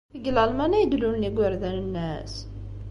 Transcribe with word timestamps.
Deg 0.13 0.25
Lalman 0.35 0.75
ay 0.77 0.85
d-lulen 0.87 1.25
yigerdan-nnes? 1.27 2.35